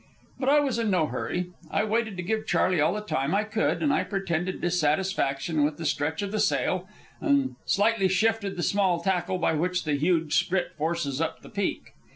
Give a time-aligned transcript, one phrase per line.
[0.39, 1.51] But I was in no hurry.
[1.69, 5.77] I waited to give Charley all the time I could, and I pretended dissatisfaction with
[5.77, 6.89] the stretch of the sail
[7.19, 11.93] and slightly shifted the small tackle by which the huge sprit forces up the peak.